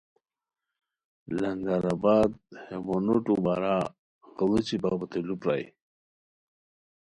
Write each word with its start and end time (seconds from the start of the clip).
لنگر 1.41 1.83
آباد 1.93 2.31
ہے 2.65 2.75
مونوٹو 2.85 3.35
بارا 3.43 3.77
غیڑوچی 4.37 4.77
بپو 4.81 5.05
تین 5.11 5.23
لوُ 5.27 5.35
پرائے 5.41 5.65